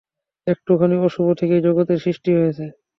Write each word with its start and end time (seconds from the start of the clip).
একটুখানি 0.47 0.95
অশুভ 1.07 1.27
থেকেই 1.39 1.65
জগতের 1.67 1.99
সৃষ্টি 2.05 2.29
হয়েছে। 2.37 2.65